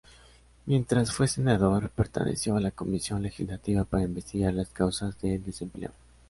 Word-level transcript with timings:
Mientras 0.65 1.11
fue 1.13 1.27
senador, 1.27 1.91
perteneció 1.91 2.55
a 2.55 2.59
la 2.59 2.71
Comisión 2.71 3.21
Legislativa 3.21 3.83
para 3.83 4.05
investigar 4.05 4.51
las 4.55 4.69
causas 4.69 5.21
del 5.21 5.45
desempleo. 5.45 5.91